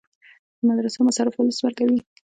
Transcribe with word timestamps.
د 0.57 0.59
مدرسو 0.69 0.99
مصارف 1.07 1.33
ولس 1.35 1.59
ورکوي 1.61 1.99